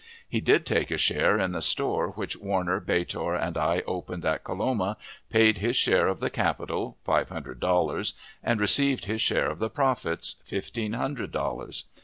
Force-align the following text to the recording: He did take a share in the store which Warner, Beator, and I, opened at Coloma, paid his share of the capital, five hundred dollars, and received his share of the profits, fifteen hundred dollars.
He 0.27 0.41
did 0.41 0.65
take 0.65 0.89
a 0.89 0.97
share 0.97 1.37
in 1.37 1.51
the 1.51 1.61
store 1.61 2.07
which 2.07 2.35
Warner, 2.35 2.79
Beator, 2.81 3.35
and 3.39 3.55
I, 3.55 3.83
opened 3.85 4.25
at 4.25 4.43
Coloma, 4.43 4.97
paid 5.29 5.59
his 5.59 5.75
share 5.75 6.07
of 6.07 6.19
the 6.19 6.31
capital, 6.31 6.97
five 7.03 7.29
hundred 7.29 7.59
dollars, 7.59 8.15
and 8.43 8.59
received 8.59 9.05
his 9.05 9.21
share 9.21 9.51
of 9.51 9.59
the 9.59 9.69
profits, 9.69 10.37
fifteen 10.43 10.93
hundred 10.93 11.31
dollars. 11.31 11.83